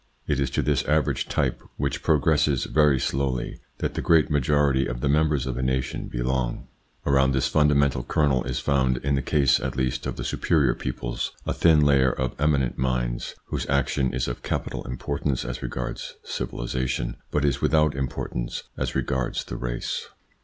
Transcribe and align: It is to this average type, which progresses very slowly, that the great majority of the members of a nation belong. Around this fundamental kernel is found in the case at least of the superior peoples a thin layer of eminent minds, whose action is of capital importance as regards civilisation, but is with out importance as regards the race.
It 0.25 0.39
is 0.39 0.49
to 0.57 0.63
this 0.63 0.81
average 0.85 1.27
type, 1.27 1.61
which 1.77 2.01
progresses 2.01 2.63
very 2.63 2.99
slowly, 2.99 3.59
that 3.77 3.93
the 3.93 4.01
great 4.01 4.31
majority 4.31 4.87
of 4.87 4.99
the 4.99 5.07
members 5.07 5.45
of 5.45 5.57
a 5.57 5.61
nation 5.61 6.07
belong. 6.07 6.65
Around 7.05 7.33
this 7.33 7.47
fundamental 7.47 8.01
kernel 8.01 8.43
is 8.45 8.57
found 8.59 8.97
in 9.05 9.13
the 9.13 9.21
case 9.21 9.59
at 9.59 9.75
least 9.77 10.07
of 10.07 10.15
the 10.15 10.23
superior 10.23 10.73
peoples 10.73 11.33
a 11.45 11.53
thin 11.53 11.81
layer 11.81 12.11
of 12.11 12.33
eminent 12.39 12.79
minds, 12.79 13.35
whose 13.49 13.69
action 13.69 14.11
is 14.11 14.27
of 14.27 14.41
capital 14.41 14.83
importance 14.87 15.45
as 15.45 15.61
regards 15.61 16.15
civilisation, 16.23 17.17
but 17.29 17.45
is 17.45 17.61
with 17.61 17.75
out 17.75 17.93
importance 17.95 18.63
as 18.79 18.95
regards 18.95 19.43
the 19.43 19.55
race. 19.55 20.07